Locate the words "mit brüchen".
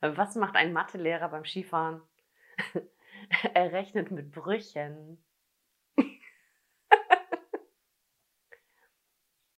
4.10-5.22